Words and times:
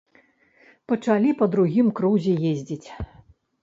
Пачалі 0.93 1.35
па 1.43 1.51
другім 1.53 1.87
крузе 2.01 2.33
ездзіць. 2.57 2.85